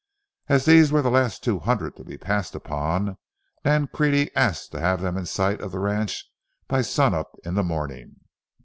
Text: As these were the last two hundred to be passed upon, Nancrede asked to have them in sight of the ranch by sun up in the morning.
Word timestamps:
As 0.49 0.65
these 0.65 0.91
were 0.91 1.03
the 1.03 1.11
last 1.11 1.43
two 1.43 1.59
hundred 1.59 1.95
to 1.97 2.03
be 2.03 2.17
passed 2.17 2.55
upon, 2.55 3.19
Nancrede 3.63 4.31
asked 4.35 4.71
to 4.71 4.79
have 4.79 4.99
them 4.99 5.15
in 5.15 5.27
sight 5.27 5.61
of 5.61 5.71
the 5.71 5.77
ranch 5.79 6.27
by 6.67 6.81
sun 6.81 7.13
up 7.13 7.35
in 7.45 7.53
the 7.53 7.61
morning. 7.61 8.15